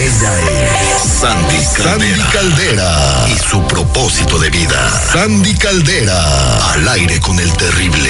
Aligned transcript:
Ella 0.00 0.32
es. 0.40 1.20
Sandy 1.20 1.56
Caldera. 1.76 1.90
Sandy 1.90 2.20
Caldera. 2.32 3.26
Y 3.28 3.38
su 3.38 3.62
propósito 3.66 4.38
de 4.38 4.48
vida. 4.48 4.90
Sandy 5.12 5.54
Caldera. 5.54 6.72
Al 6.72 6.88
aire 6.88 7.20
con 7.20 7.38
el 7.38 7.52
terrible. 7.52 8.08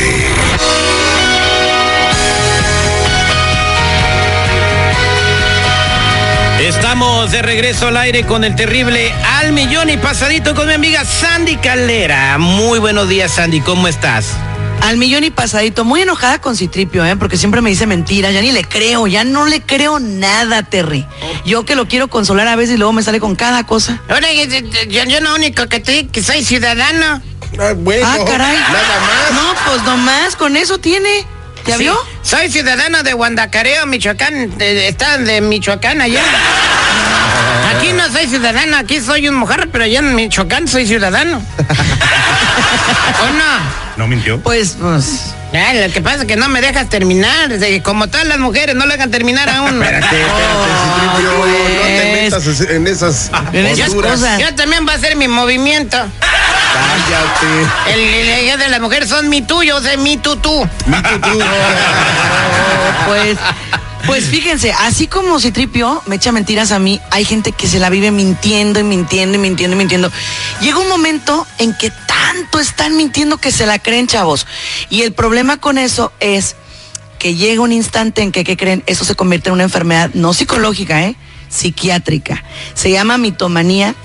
Estamos 6.61 7.33
de 7.33 7.43
regreso 7.43 7.89
al 7.89 7.97
aire 7.97 8.25
con 8.25 8.45
el 8.45 8.55
terrible 8.55 9.13
al 9.41 9.53
millón 9.53 9.91
y 9.91 9.97
pasadito 9.97 10.55
con 10.55 10.69
mi 10.69 10.75
amiga 10.75 11.05
Sandy 11.05 11.57
Caldera. 11.57 12.39
Muy 12.39 12.79
buenos 12.79 13.09
días, 13.09 13.33
Sandy, 13.33 13.61
¿cómo 13.63 13.89
estás? 13.89 14.37
Al 14.83 14.97
millón 14.97 15.25
y 15.25 15.31
pasadito, 15.31 15.85
muy 15.85 16.03
enojada 16.03 16.41
con 16.41 16.57
Citripio, 16.57 17.05
¿eh? 17.05 17.17
porque 17.17 17.37
siempre 17.37 17.61
me 17.61 17.71
dice 17.71 17.87
mentiras, 17.87 18.33
ya 18.33 18.41
ni 18.41 18.51
le 18.51 18.65
creo, 18.65 19.07
ya 19.07 19.25
no 19.25 19.47
le 19.47 19.61
creo 19.61 20.01
nada, 20.01 20.63
Terry. 20.63 21.07
Yo 21.45 21.65
que 21.65 21.77
lo 21.77 21.87
quiero 21.87 22.09
consolar 22.09 22.49
a 22.49 22.57
veces 22.57 22.75
y 22.75 22.79
luego 22.79 22.93
me 22.93 23.03
sale 23.03 23.21
con 23.21 23.37
cada 23.37 23.65
cosa. 23.65 24.01
Ahora, 24.09 24.29
yo, 24.33 25.05
yo 25.05 25.21
lo 25.21 25.35
único 25.35 25.69
que 25.69 25.81
te 25.81 25.93
digo 25.93 26.13
que 26.13 26.23
soy 26.23 26.43
ciudadano. 26.45 27.23
Ah, 27.59 27.75
bueno, 27.77 28.07
ah, 28.07 28.19
caray. 28.27 28.57
Nada 28.57 29.01
más. 29.01 29.33
No, 29.33 29.55
pues 29.67 29.83
nomás, 29.83 30.37
con 30.37 30.57
eso 30.57 30.79
tiene. 30.79 31.27
¿Ya 31.67 31.77
vio? 31.77 31.97
Soy 32.23 32.51
ciudadano 32.51 33.03
de 33.03 33.13
Guandacareo, 33.13 33.87
Michoacán. 33.87 34.55
Están 34.61 35.25
de 35.25 35.41
Michoacán 35.41 36.01
allá. 36.01 36.23
Aquí 37.77 37.93
no 37.93 38.11
soy 38.11 38.27
ciudadano, 38.27 38.77
aquí 38.77 39.01
soy 39.01 39.29
un 39.29 39.37
mujer, 39.37 39.69
pero 39.71 39.85
allá 39.85 40.01
en 40.01 40.15
Michoacán 40.15 40.69
soy 40.69 40.87
ciudadano. 40.87 41.39
¿O 43.23 43.27
no? 43.33 43.90
¿No 44.01 44.07
mintió? 44.07 44.41
Pues, 44.41 44.79
pues. 44.81 45.35
lo 45.53 45.93
que 45.93 46.01
pasa 46.01 46.23
es 46.23 46.25
que 46.25 46.35
no 46.35 46.49
me 46.49 46.63
dejas 46.63 46.89
terminar. 46.89 47.51
Como 47.83 48.09
todas 48.09 48.27
las 48.27 48.39
mujeres, 48.39 48.75
no 48.75 48.87
le 48.87 48.95
dejan 48.95 49.11
terminar 49.11 49.51
a 49.51 49.61
uno. 49.61 49.85
espérate, 49.85 50.23
espérate, 50.23 51.23
no 51.77 51.85
te 51.85 52.23
metas 52.23 52.61
en 52.63 52.87
esas, 52.87 53.31
en 53.53 53.77
Yo 54.41 54.55
también 54.55 54.89
va 54.89 54.95
a 54.95 54.99
ser 54.99 55.17
mi 55.17 55.29
movimiento. 55.29 55.99
Cállate. 56.19 57.93
El, 57.93 58.01
el, 58.49 58.59
de 58.59 58.69
las 58.71 58.81
mujeres 58.81 59.07
son 59.11 59.29
mi 59.29 59.43
tuyo, 59.43 59.77
o 59.77 59.83
sea, 59.83 59.99
mi 59.99 60.17
tutú. 60.17 60.67
Mi 60.87 61.03
tutú. 61.03 61.39
pues. 63.07 63.37
Pues 64.07 64.25
fíjense, 64.25 64.73
así 64.73 65.07
como 65.07 65.39
Citripio 65.39 66.03
me 66.07 66.17
echa 66.17 66.33
mentiras 66.33 66.73
a 66.73 66.79
mí, 66.79 67.01
hay 67.11 67.25
gente 67.25 67.53
que 67.53 67.69
se 67.69 67.79
la 67.79 67.91
vive 67.91 68.11
mintiendo 68.11 68.81
y 68.81 68.83
mintiendo 68.83 69.37
y 69.37 69.41
mintiendo 69.41 69.77
y 69.77 69.79
mintiendo. 69.79 70.11
Llega 70.61 70.79
un 70.79 70.89
momento 70.89 71.47
en 71.59 71.75
que 71.75 71.93
tanto 72.31 72.61
están 72.61 72.97
mintiendo 72.97 73.39
que 73.39 73.51
se 73.51 73.67
la 73.67 73.79
creen, 73.81 74.07
chavos. 74.07 74.47
Y 74.89 75.03
el 75.03 75.13
problema 75.13 75.57
con 75.57 75.79
eso 75.79 76.13
es 76.21 76.55
que 77.19 77.35
llega 77.35 77.61
un 77.61 77.73
instante 77.73 78.23
en 78.23 78.31
que, 78.31 78.45
¿qué 78.45 78.57
creen? 78.57 78.85
Eso 78.87 79.05
se 79.05 79.17
convierte 79.17 79.49
en 79.49 79.55
una 79.55 79.65
enfermedad 79.65 80.11
no 80.15 80.33
psicológica, 80.33 81.03
¿eh? 81.03 81.17
Psiquiátrica. 81.49 82.45
Se 82.75 82.91
llama 82.93 83.19
mitomanía 83.19 83.97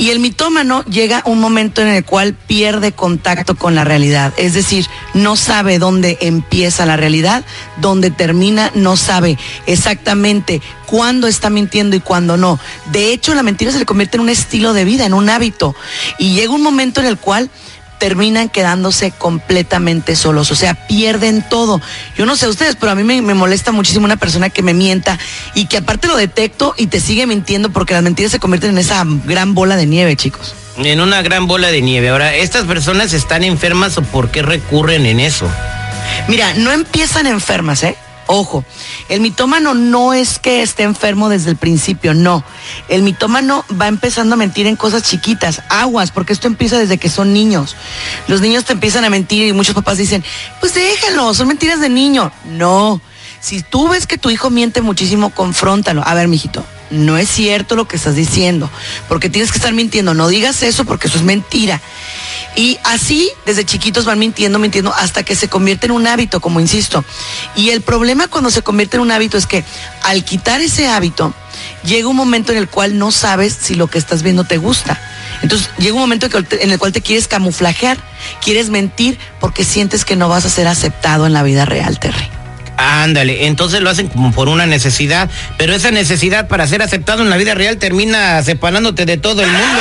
y 0.00 0.08
el 0.08 0.18
mitómano 0.18 0.82
llega 0.86 1.22
un 1.26 1.40
momento 1.40 1.82
en 1.82 1.88
el 1.88 2.06
cual 2.06 2.32
pierde 2.32 2.92
contacto 2.92 3.54
con 3.54 3.74
la 3.74 3.84
realidad, 3.84 4.32
es 4.38 4.54
decir, 4.54 4.86
no 5.12 5.36
sabe 5.36 5.78
dónde 5.78 6.16
empieza 6.22 6.86
la 6.86 6.96
realidad, 6.96 7.44
dónde 7.82 8.10
termina, 8.10 8.70
no 8.74 8.96
sabe 8.96 9.36
exactamente 9.66 10.62
cuándo 10.86 11.26
está 11.26 11.50
mintiendo 11.50 11.96
y 11.96 12.00
cuándo 12.00 12.38
no. 12.38 12.58
De 12.90 13.12
hecho, 13.12 13.34
la 13.34 13.42
mentira 13.42 13.72
se 13.72 13.78
le 13.78 13.84
convierte 13.84 14.16
en 14.16 14.22
un 14.22 14.30
estilo 14.30 14.72
de 14.72 14.86
vida, 14.86 15.04
en 15.04 15.12
un 15.12 15.28
hábito. 15.28 15.76
Y 16.18 16.32
llega 16.32 16.54
un 16.54 16.62
momento 16.62 17.02
en 17.02 17.06
el 17.06 17.18
cual 17.18 17.50
terminan 18.00 18.48
quedándose 18.48 19.12
completamente 19.12 20.16
solos, 20.16 20.50
o 20.50 20.56
sea, 20.56 20.74
pierden 20.88 21.46
todo. 21.48 21.80
Yo 22.16 22.24
no 22.26 22.34
sé 22.34 22.48
ustedes, 22.48 22.74
pero 22.74 22.90
a 22.90 22.94
mí 22.94 23.04
me, 23.04 23.20
molesta 23.34 23.72
muchísimo 23.72 24.06
una 24.06 24.16
persona 24.16 24.48
que 24.48 24.62
me 24.62 24.72
mienta 24.72 25.18
y 25.54 25.66
que 25.66 25.76
aparte 25.76 26.08
lo 26.08 26.16
detecto 26.16 26.74
y 26.78 26.86
te 26.86 26.98
sigue 26.98 27.26
mintiendo 27.26 27.70
porque 27.70 27.92
las 27.92 28.02
mentiras 28.02 28.32
se 28.32 28.40
convierten 28.40 28.70
en 28.70 28.78
esa 28.78 29.04
gran 29.26 29.54
bola 29.54 29.76
de 29.76 29.86
nieve, 29.86 30.16
chicos. 30.16 30.54
En 30.78 31.00
una 31.00 31.20
gran 31.20 31.46
bola 31.46 31.70
de 31.70 31.82
nieve. 31.82 32.08
Ahora, 32.08 32.34
¿estas 32.34 32.64
personas 32.64 33.12
están 33.12 33.44
enfermas 33.44 33.98
o 33.98 34.02
por 34.02 34.30
qué 34.30 34.40
recurren 34.40 35.04
en 35.04 35.20
eso? 35.20 35.46
Mira, 36.26 36.54
no 36.54 36.72
empiezan 36.72 37.26
enfermas, 37.26 37.82
¿eh? 37.84 37.96
Ojo, 38.32 38.64
el 39.08 39.20
mitómano 39.20 39.74
no 39.74 40.14
es 40.14 40.38
que 40.38 40.62
esté 40.62 40.84
enfermo 40.84 41.28
desde 41.28 41.50
el 41.50 41.56
principio, 41.56 42.14
no. 42.14 42.44
El 42.88 43.02
mitómano 43.02 43.64
va 43.72 43.88
empezando 43.88 44.34
a 44.34 44.36
mentir 44.36 44.68
en 44.68 44.76
cosas 44.76 45.02
chiquitas, 45.02 45.62
aguas, 45.68 46.12
porque 46.12 46.32
esto 46.32 46.46
empieza 46.46 46.78
desde 46.78 46.96
que 46.96 47.08
son 47.08 47.32
niños. 47.32 47.74
Los 48.28 48.40
niños 48.40 48.64
te 48.64 48.72
empiezan 48.72 49.04
a 49.04 49.10
mentir 49.10 49.48
y 49.48 49.52
muchos 49.52 49.74
papás 49.74 49.98
dicen, 49.98 50.22
pues 50.60 50.74
déjalo, 50.74 51.34
son 51.34 51.48
mentiras 51.48 51.80
de 51.80 51.88
niño. 51.88 52.30
No, 52.44 53.00
si 53.40 53.62
tú 53.62 53.88
ves 53.88 54.06
que 54.06 54.16
tu 54.16 54.30
hijo 54.30 54.48
miente 54.48 54.80
muchísimo, 54.80 55.30
confróntalo. 55.30 56.04
A 56.06 56.14
ver, 56.14 56.28
mijito, 56.28 56.64
no 56.90 57.18
es 57.18 57.28
cierto 57.28 57.76
lo 57.76 57.86
que 57.86 57.96
estás 57.96 58.14
diciendo, 58.14 58.70
porque 59.08 59.30
tienes 59.30 59.50
que 59.52 59.58
estar 59.58 59.72
mintiendo. 59.72 60.14
No 60.14 60.28
digas 60.28 60.62
eso 60.62 60.84
porque 60.84 61.08
eso 61.08 61.18
es 61.18 61.24
mentira. 61.24 61.80
Y 62.56 62.78
así, 62.84 63.30
desde 63.46 63.64
chiquitos 63.64 64.04
van 64.04 64.18
mintiendo, 64.18 64.58
mintiendo, 64.58 64.92
hasta 64.92 65.22
que 65.22 65.36
se 65.36 65.48
convierte 65.48 65.86
en 65.86 65.92
un 65.92 66.06
hábito, 66.06 66.40
como 66.40 66.60
insisto. 66.60 67.04
Y 67.54 67.70
el 67.70 67.80
problema 67.80 68.28
cuando 68.28 68.50
se 68.50 68.62
convierte 68.62 68.96
en 68.96 69.02
un 69.02 69.12
hábito 69.12 69.38
es 69.38 69.46
que 69.46 69.64
al 70.02 70.24
quitar 70.24 70.60
ese 70.60 70.88
hábito, 70.88 71.32
llega 71.84 72.08
un 72.08 72.16
momento 72.16 72.52
en 72.52 72.58
el 72.58 72.68
cual 72.68 72.98
no 72.98 73.12
sabes 73.12 73.56
si 73.60 73.74
lo 73.74 73.86
que 73.86 73.98
estás 73.98 74.22
viendo 74.22 74.44
te 74.44 74.56
gusta. 74.56 75.00
Entonces 75.42 75.70
llega 75.78 75.94
un 75.94 76.00
momento 76.00 76.26
en 76.26 76.70
el 76.70 76.78
cual 76.78 76.92
te 76.92 77.02
quieres 77.02 77.28
camuflajear, 77.28 77.98
quieres 78.42 78.68
mentir 78.68 79.18
porque 79.38 79.64
sientes 79.64 80.04
que 80.04 80.16
no 80.16 80.28
vas 80.28 80.44
a 80.44 80.50
ser 80.50 80.66
aceptado 80.66 81.26
en 81.26 81.32
la 81.32 81.42
vida 81.42 81.64
real, 81.64 81.98
Terry. 81.98 82.39
Ándale, 82.82 83.46
entonces 83.46 83.82
lo 83.82 83.90
hacen 83.90 84.08
como 84.08 84.32
por 84.32 84.48
una 84.48 84.64
necesidad, 84.64 85.28
pero 85.58 85.74
esa 85.74 85.90
necesidad 85.90 86.48
para 86.48 86.66
ser 86.66 86.80
aceptado 86.80 87.22
en 87.22 87.28
la 87.28 87.36
vida 87.36 87.54
real 87.54 87.76
termina 87.76 88.42
separándote 88.42 89.04
de 89.04 89.18
todo 89.18 89.42
el 89.42 89.50
mundo. 89.50 89.80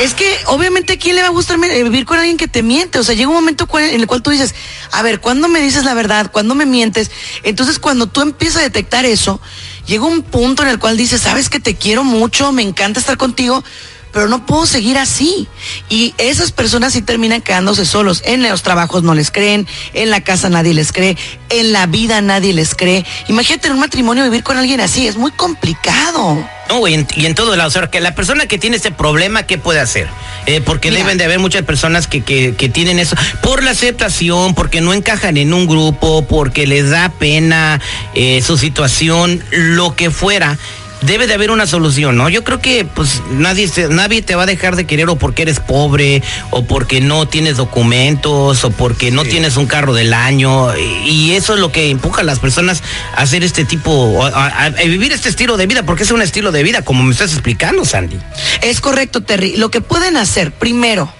Es 0.00 0.14
que 0.14 0.34
obviamente 0.46 0.94
a 0.94 0.98
quién 0.98 1.14
le 1.14 1.20
va 1.20 1.28
a 1.28 1.30
gustar 1.30 1.58
vivir 1.58 2.06
con 2.06 2.18
alguien 2.18 2.38
que 2.38 2.48
te 2.48 2.62
miente. 2.62 2.98
O 2.98 3.04
sea, 3.04 3.14
llega 3.14 3.28
un 3.28 3.34
momento 3.34 3.68
en 3.78 4.00
el 4.00 4.06
cual 4.06 4.22
tú 4.22 4.30
dices, 4.30 4.54
a 4.92 5.02
ver, 5.02 5.20
¿cuándo 5.20 5.46
me 5.48 5.60
dices 5.60 5.84
la 5.84 5.92
verdad? 5.92 6.30
¿Cuándo 6.32 6.54
me 6.54 6.64
mientes? 6.64 7.10
Entonces 7.42 7.78
cuando 7.78 8.06
tú 8.06 8.22
empiezas 8.22 8.62
a 8.62 8.62
detectar 8.62 9.04
eso, 9.04 9.38
llega 9.86 10.06
un 10.06 10.22
punto 10.22 10.62
en 10.62 10.70
el 10.70 10.78
cual 10.78 10.96
dices, 10.96 11.20
sabes 11.20 11.50
que 11.50 11.60
te 11.60 11.76
quiero 11.76 12.02
mucho, 12.02 12.50
me 12.52 12.62
encanta 12.62 12.98
estar 12.98 13.18
contigo, 13.18 13.62
pero 14.12 14.28
no 14.28 14.46
puedo 14.46 14.66
seguir 14.66 14.98
así. 14.98 15.48
Y 15.88 16.14
esas 16.18 16.52
personas 16.52 16.92
sí 16.92 17.02
terminan 17.02 17.40
quedándose 17.40 17.84
solos. 17.84 18.22
En 18.24 18.42
los 18.42 18.62
trabajos 18.62 19.02
no 19.02 19.14
les 19.14 19.30
creen, 19.30 19.66
en 19.94 20.10
la 20.10 20.20
casa 20.20 20.48
nadie 20.48 20.74
les 20.74 20.92
cree, 20.92 21.16
en 21.48 21.72
la 21.72 21.86
vida 21.86 22.20
nadie 22.20 22.52
les 22.52 22.74
cree. 22.74 23.04
Imagínate 23.28 23.68
en 23.68 23.74
un 23.74 23.80
matrimonio 23.80 24.24
vivir 24.24 24.42
con 24.42 24.56
alguien 24.56 24.80
así, 24.80 25.06
es 25.06 25.16
muy 25.16 25.32
complicado. 25.32 26.46
No, 26.68 26.86
y 26.86 26.94
en, 26.94 27.06
y 27.16 27.26
en 27.26 27.34
todo 27.34 27.54
lado. 27.56 27.68
O 27.68 27.72
sea, 27.72 27.88
que 27.88 28.00
la 28.00 28.14
persona 28.14 28.46
que 28.46 28.56
tiene 28.56 28.76
este 28.76 28.92
problema, 28.92 29.42
¿qué 29.42 29.58
puede 29.58 29.80
hacer? 29.80 30.08
Eh, 30.46 30.60
porque 30.60 30.90
deben 30.90 31.18
de 31.18 31.24
haber 31.24 31.38
muchas 31.38 31.62
personas 31.62 32.06
que, 32.06 32.22
que, 32.22 32.54
que, 32.54 32.68
tienen 32.68 32.98
eso. 32.98 33.16
Por 33.42 33.62
la 33.62 33.72
aceptación, 33.72 34.54
porque 34.54 34.80
no 34.80 34.94
encajan 34.94 35.36
en 35.36 35.52
un 35.52 35.66
grupo, 35.66 36.26
porque 36.26 36.66
les 36.66 36.90
da 36.90 37.10
pena 37.10 37.80
eh, 38.14 38.42
su 38.42 38.56
situación, 38.56 39.44
lo 39.50 39.94
que 39.96 40.10
fuera 40.10 40.58
debe 41.02 41.26
de 41.26 41.34
haber 41.34 41.50
una 41.50 41.66
solución, 41.66 42.16
¿no? 42.16 42.28
Yo 42.28 42.44
creo 42.44 42.60
que 42.60 42.84
pues 42.84 43.22
nadie, 43.30 43.70
nadie 43.90 44.22
te 44.22 44.34
va 44.34 44.44
a 44.44 44.46
dejar 44.46 44.76
de 44.76 44.86
querer 44.86 45.08
o 45.08 45.16
porque 45.16 45.42
eres 45.42 45.60
pobre 45.60 46.22
o 46.50 46.64
porque 46.64 47.00
no 47.00 47.26
tienes 47.26 47.56
documentos 47.56 48.64
o 48.64 48.70
porque 48.70 49.10
no 49.10 49.24
tienes 49.24 49.56
un 49.56 49.66
carro 49.66 49.94
del 49.94 50.14
año 50.14 50.76
y 50.76 51.32
eso 51.32 51.54
es 51.54 51.60
lo 51.60 51.72
que 51.72 51.90
empuja 51.90 52.22
a 52.22 52.24
las 52.24 52.38
personas 52.38 52.82
a 53.16 53.22
hacer 53.22 53.42
este 53.42 53.64
tipo, 53.64 54.24
a, 54.24 54.70
vivir 54.70 55.12
este 55.12 55.28
estilo 55.28 55.56
de 55.56 55.66
vida 55.66 55.82
porque 55.84 56.04
es 56.04 56.10
un 56.10 56.22
estilo 56.22 56.52
de 56.52 56.62
vida 56.62 56.82
como 56.82 57.02
me 57.02 57.12
estás 57.12 57.32
explicando, 57.32 57.84
Sandy. 57.84 58.18
Es 58.62 58.80
correcto, 58.80 59.22
Terry. 59.22 59.56
Lo 59.56 59.70
que 59.70 59.80
pueden 59.80 60.16
hacer, 60.16 60.52
primero, 60.52 61.12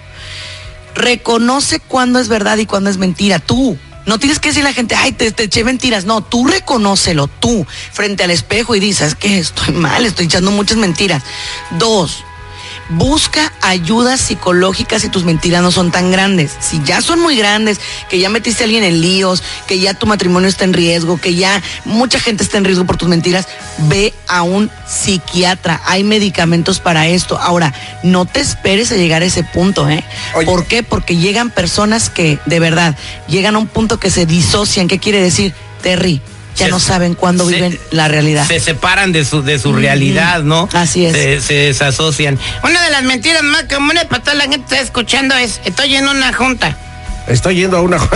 reconoce 0.95 1.79
cuándo 1.79 2.19
es 2.19 2.27
verdad 2.27 2.57
y 2.57 2.65
cuándo 2.65 2.89
es 2.89 2.97
mentira. 2.97 3.39
Tú, 3.39 3.77
no 4.05 4.19
tienes 4.19 4.39
que 4.39 4.49
decir 4.49 4.63
a 4.63 4.69
la 4.69 4.73
gente, 4.73 4.95
ay, 4.95 5.13
te, 5.13 5.27
eché 5.27 5.63
mentiras. 5.63 6.05
No, 6.05 6.21
tú 6.21 6.47
reconócelo, 6.47 7.27
tú, 7.27 7.65
frente 7.91 8.23
al 8.23 8.31
espejo 8.31 8.75
y 8.75 8.79
dices, 8.79 9.15
que 9.15 9.39
estoy 9.39 9.73
mal, 9.73 10.05
estoy 10.05 10.25
echando 10.25 10.51
muchas 10.51 10.77
mentiras. 10.77 11.23
Dos, 11.71 12.23
busca 12.89 13.51
ayuda 13.61 14.17
psicológica 14.17 14.99
si 14.99 15.09
tus 15.09 15.23
mentiras 15.23 15.61
no 15.61 15.71
son 15.71 15.91
tan 15.91 16.11
grandes. 16.11 16.51
Si 16.59 16.81
ya 16.83 17.01
son 17.01 17.19
muy 17.19 17.35
grandes, 17.35 17.79
que 18.09 18.19
ya 18.19 18.29
metiste 18.29 18.63
a 18.63 18.65
alguien 18.65 18.83
en 18.83 19.01
líos, 19.01 19.43
que 19.67 19.79
ya 19.79 19.93
tu 19.93 20.05
matrimonio 20.05 20.49
está 20.49 20.63
en 20.63 20.73
riesgo, 20.73 21.19
que 21.19 21.35
ya 21.35 21.61
mucha 21.85 22.19
gente 22.19 22.43
está 22.43 22.57
en 22.57 22.65
riesgo 22.65 22.85
por 22.85 22.97
tus 22.97 23.09
mentiras, 23.09 23.47
ve 23.89 24.13
a 24.27 24.43
un 24.43 24.69
psiquiatra. 24.87 25.81
Hay 25.85 26.03
medicamentos 26.03 26.79
para 26.79 27.07
esto. 27.07 27.37
Ahora, 27.37 27.73
no 28.03 28.25
te 28.25 28.39
esperes 28.39 28.91
a 28.91 28.95
llegar 28.95 29.21
a 29.21 29.25
ese 29.25 29.43
punto, 29.43 29.89
¿eh? 29.89 30.03
Oye. 30.35 30.45
¿Por 30.45 30.65
qué? 30.65 30.83
Porque 30.83 31.17
llegan 31.17 31.49
personas 31.49 32.09
que, 32.09 32.39
de 32.45 32.59
verdad, 32.59 32.95
llegan 33.27 33.55
a 33.55 33.59
un 33.59 33.67
punto 33.67 33.99
que 33.99 34.11
se 34.11 34.25
disocian. 34.25 34.87
¿Qué 34.87 34.99
quiere 34.99 35.21
decir? 35.21 35.53
Terry, 35.81 36.21
ya 36.55 36.65
Se- 36.65 36.71
no 36.71 36.79
saben 36.79 37.13
cuándo 37.15 37.45
se- 37.47 37.55
viven 37.55 37.79
la 37.91 38.07
realidad. 38.07 38.47
Se 38.47 38.59
separan 38.59 39.11
de 39.11 39.25
su, 39.25 39.41
de 39.41 39.57
su 39.59 39.73
realidad, 39.73 40.43
¿no? 40.43 40.69
Así 40.73 41.05
es. 41.05 41.13
Se, 41.13 41.41
se 41.41 41.53
desasocian. 41.53 42.37
Una 42.63 42.81
de 42.83 42.89
las 42.91 43.03
mentiras 43.03 43.43
más 43.43 43.63
comunes 43.63 44.05
para 44.05 44.21
toda 44.23 44.35
la 44.35 44.43
gente 44.43 44.57
que 44.59 44.63
está 44.75 44.79
escuchando 44.81 45.35
es, 45.35 45.61
estoy 45.65 45.95
en 45.95 46.07
una 46.07 46.33
junta. 46.33 46.77
Estoy 47.27 47.55
yendo 47.55 47.77
a 47.77 47.81
una. 47.81 47.95
Ahí 47.97 48.07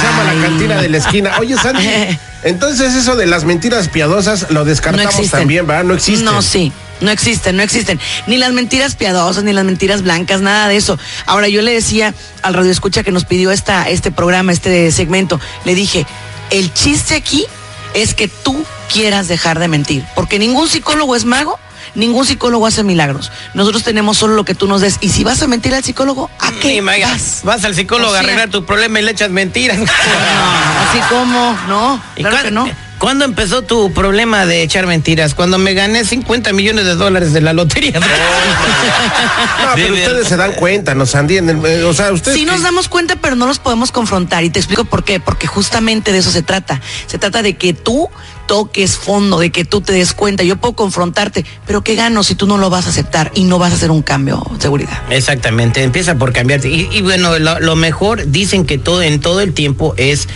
se 0.00 0.06
llama 0.06 0.32
la 0.32 0.42
cantina 0.46 0.80
de 0.80 0.88
la 0.88 0.98
esquina. 0.98 1.32
Oye, 1.40 1.56
Sandy, 1.56 1.86
entonces 2.44 2.94
eso 2.94 3.16
de 3.16 3.26
las 3.26 3.44
mentiras 3.44 3.88
piadosas 3.88 4.46
lo 4.50 4.64
descartamos 4.64 5.28
también, 5.30 5.66
¿verdad? 5.66 5.84
No 5.84 5.94
existen. 5.94 6.24
No, 6.24 6.40
sí. 6.42 6.72
No 7.00 7.10
existen, 7.10 7.56
no 7.56 7.62
existen. 7.62 8.00
Ni 8.26 8.36
las 8.36 8.52
mentiras 8.52 8.96
piadosas, 8.96 9.44
ni 9.44 9.52
las 9.52 9.64
mentiras 9.64 10.02
blancas, 10.02 10.40
nada 10.40 10.68
de 10.68 10.76
eso. 10.76 10.98
Ahora, 11.26 11.48
yo 11.48 11.62
le 11.62 11.72
decía 11.72 12.14
al 12.42 12.54
radio 12.54 12.70
escucha 12.72 13.02
que 13.02 13.12
nos 13.12 13.24
pidió 13.24 13.52
esta, 13.52 13.88
este 13.88 14.10
programa, 14.10 14.52
este 14.52 14.90
segmento, 14.90 15.40
le 15.64 15.74
dije, 15.74 16.06
el 16.50 16.72
chiste 16.74 17.14
aquí 17.14 17.46
es 17.94 18.14
que 18.14 18.28
tú 18.28 18.64
quieras 18.92 19.28
dejar 19.28 19.58
de 19.58 19.68
mentir. 19.68 20.04
Porque 20.14 20.38
ningún 20.38 20.68
psicólogo 20.68 21.14
es 21.14 21.24
mago, 21.24 21.58
ningún 21.94 22.26
psicólogo 22.26 22.66
hace 22.66 22.82
milagros. 22.82 23.30
Nosotros 23.54 23.84
tenemos 23.84 24.18
solo 24.18 24.34
lo 24.34 24.44
que 24.44 24.54
tú 24.54 24.66
nos 24.66 24.80
des. 24.80 24.98
Y 25.00 25.10
si 25.10 25.24
vas 25.24 25.40
a 25.42 25.46
mentir 25.46 25.74
al 25.74 25.84
psicólogo, 25.84 26.30
¿a 26.40 26.50
qué 26.60 26.74
Sí, 26.74 26.80
Maya, 26.80 27.08
vas? 27.08 27.40
vas 27.44 27.64
al 27.64 27.74
psicólogo 27.74 28.12
O 28.12 28.14
a 28.14 28.18
arreglar 28.18 28.50
tu 28.50 28.64
problema 28.64 28.98
y 28.98 29.02
le 29.04 29.12
echas 29.12 29.30
mentiras. 29.30 29.78
No, 29.78 29.84
así 29.84 30.98
como, 31.08 31.58
no, 31.68 32.02
¿Y 32.16 32.22
claro 32.22 32.42
que 32.42 32.50
no. 32.50 32.87
¿Cuándo 32.98 33.24
empezó 33.24 33.62
tu 33.62 33.92
problema 33.92 34.44
de 34.44 34.62
echar 34.62 34.86
mentiras? 34.86 35.34
Cuando 35.34 35.56
me 35.58 35.72
gané 35.74 36.04
50 36.04 36.52
millones 36.52 36.84
de 36.84 36.96
dólares 36.96 37.32
de 37.32 37.40
la 37.40 37.52
lotería. 37.52 38.00
No, 38.00 38.06
pero 39.76 39.94
ustedes 39.94 40.26
se 40.28 40.36
dan 40.36 40.52
cuenta, 40.54 40.94
no 40.94 41.06
Sandy. 41.06 41.36
en 41.38 41.48
el- 41.50 41.64
eh, 41.64 41.84
o 41.84 41.94
sea, 41.94 42.12
ustedes. 42.12 42.36
Sí 42.36 42.44
que- 42.44 42.50
nos 42.50 42.62
damos 42.62 42.88
cuenta, 42.88 43.14
pero 43.16 43.36
no 43.36 43.46
los 43.46 43.60
podemos 43.60 43.92
confrontar. 43.92 44.42
Y 44.44 44.50
te 44.50 44.58
explico 44.58 44.84
por 44.84 45.04
qué. 45.04 45.20
Porque 45.20 45.46
justamente 45.46 46.10
de 46.12 46.18
eso 46.18 46.30
se 46.32 46.42
trata. 46.42 46.80
Se 47.06 47.18
trata 47.18 47.42
de 47.42 47.56
que 47.56 47.72
tú 47.72 48.10
toques 48.48 48.96
fondo, 48.96 49.38
de 49.38 49.50
que 49.50 49.64
tú 49.64 49.80
te 49.80 49.92
des 49.92 50.12
cuenta. 50.12 50.42
Yo 50.42 50.56
puedo 50.56 50.74
confrontarte, 50.74 51.44
pero 51.66 51.84
¿qué 51.84 51.94
gano 51.94 52.24
si 52.24 52.34
tú 52.34 52.48
no 52.48 52.58
lo 52.58 52.70
vas 52.70 52.86
a 52.86 52.88
aceptar 52.88 53.30
y 53.34 53.44
no 53.44 53.60
vas 53.60 53.72
a 53.72 53.76
hacer 53.76 53.92
un 53.92 54.02
cambio? 54.02 54.42
Seguridad. 54.58 55.00
Exactamente, 55.10 55.84
empieza 55.84 56.16
por 56.16 56.32
cambiarte. 56.32 56.68
Y, 56.68 56.88
y 56.90 57.02
bueno, 57.02 57.38
lo, 57.38 57.60
lo 57.60 57.76
mejor 57.76 58.26
dicen 58.26 58.64
que 58.64 58.78
todo 58.78 59.02
en 59.02 59.20
todo 59.20 59.40
el 59.40 59.52
tiempo 59.52 59.94
es 59.96 60.26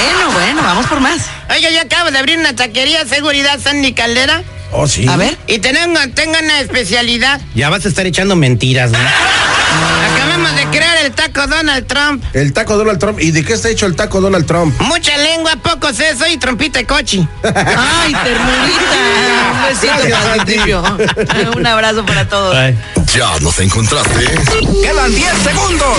Bueno, 0.03 0.31
bueno, 0.33 0.61
vamos 0.63 0.85
por 0.87 0.99
más. 0.99 1.21
Oiga, 1.49 1.69
yo 1.69 1.81
acabo 1.81 2.11
de 2.11 2.17
abrir 2.19 2.37
una 2.37 2.55
taquería 2.55 3.05
seguridad 3.05 3.59
Sandy 3.59 3.93
Caldera 3.93 4.43
Oh, 4.71 4.87
sí. 4.87 5.07
A 5.07 5.17
ver. 5.17 5.35
y 5.47 5.57
tengo, 5.59 5.99
tengo 6.13 6.35
una 6.43 6.59
especialidad. 6.59 7.41
Ya 7.55 7.69
vas 7.69 7.85
a 7.85 7.89
estar 7.89 8.05
echando 8.05 8.35
mentiras, 8.35 8.91
¿no? 8.91 8.99
Acabamos 10.13 10.55
de 10.55 10.65
crear 10.65 10.97
el 11.05 11.11
taco 11.11 11.47
Donald 11.47 11.87
Trump. 11.87 12.23
El 12.33 12.53
taco 12.53 12.77
Donald 12.77 12.99
Trump. 12.99 13.19
¿Y 13.19 13.31
de 13.31 13.43
qué 13.43 13.53
está 13.53 13.69
hecho 13.69 13.87
el 13.87 13.95
taco 13.95 14.21
Donald 14.21 14.45
Trump? 14.45 14.79
Mucha 14.81 15.17
lengua, 15.17 15.55
poco 15.55 15.91
seso 15.91 16.27
y 16.27 16.37
trompita 16.37 16.79
de 16.79 16.85
cochi. 16.85 17.27
Ay, 17.43 18.13
ternurita. 18.13 19.51
Un 19.53 19.63
besito 19.69 19.93
Gracias, 20.07 20.25
para. 20.45 20.97
Un 21.55 21.65
abrazo 21.65 22.05
para 22.05 22.27
todos. 22.27 22.55
Ya 23.15 23.39
nos 23.39 23.57
encontraste. 23.59 24.25
Quedan 24.81 25.13
10 25.15 25.31
segundos. 25.43 25.97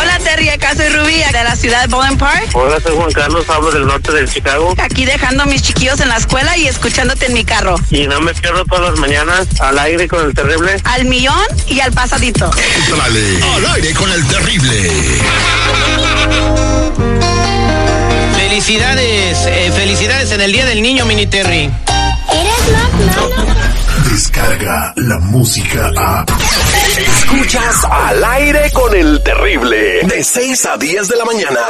Hola 0.00 0.18
Terry, 0.20 0.48
acá 0.48 0.74
soy 0.74 0.88
Rubí 0.88 1.16
de 1.16 1.44
la 1.44 1.54
ciudad 1.54 1.82
de 1.82 1.88
Bowling 1.88 2.16
Park. 2.16 2.48
Hola, 2.54 2.80
soy 2.80 2.96
Juan 2.96 3.12
Carlos, 3.12 3.44
hablo 3.48 3.70
del 3.70 3.86
norte 3.86 4.12
de 4.12 4.26
Chicago 4.26 4.74
Aquí 4.78 5.04
dejando 5.04 5.42
a 5.42 5.46
mis 5.46 5.60
chiquillos 5.62 6.00
en 6.00 6.08
la 6.08 6.16
escuela 6.16 6.56
y 6.56 6.66
escuchándote 6.66 7.26
en 7.26 7.34
mi 7.34 7.44
carro. 7.44 7.76
y 7.90 8.06
no 8.06 8.20
me 8.20 8.32
pierdo 8.34 8.64
todas 8.64 8.90
las 8.90 8.98
mañanas 9.00 9.48
al 9.60 9.78
aire 9.78 10.08
con 10.08 10.24
el 10.24 10.34
terrible. 10.34 10.76
Al 10.84 11.04
millón 11.04 11.44
y 11.68 11.80
al 11.80 11.92
pasadito. 11.92 12.50
Entrale 12.88 13.42
al 13.56 13.66
aire 13.74 13.92
con 13.94 14.10
el 14.10 14.26
terrible. 14.26 14.90
Felicidades, 18.36 19.38
eh, 19.46 19.72
felicidades 19.74 20.32
en 20.32 20.40
el 20.40 20.52
Día 20.52 20.64
del 20.64 20.80
Niño, 20.82 21.04
Mini 21.04 21.26
Terry. 21.26 21.70
Descarga 24.08 24.92
la 24.96 25.18
música 25.18 25.90
a. 25.96 26.24
Escuchas 26.96 27.84
al 27.90 28.24
aire 28.24 28.70
con 28.72 28.94
el 28.94 29.22
terrible. 29.22 30.02
De 30.04 30.24
6 30.24 30.66
a 30.66 30.76
10 30.76 31.08
de 31.08 31.16
la 31.16 31.24
mañana. 31.24 31.60